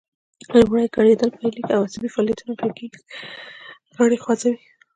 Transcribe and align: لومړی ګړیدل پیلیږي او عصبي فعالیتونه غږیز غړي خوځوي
لومړی 0.59 0.85
ګړیدل 0.95 1.29
پیلیږي 1.37 1.71
او 1.75 1.81
عصبي 1.87 2.09
فعالیتونه 2.15 2.53
غږیز 2.61 2.95
غړي 3.97 4.17
خوځوي 4.23 4.59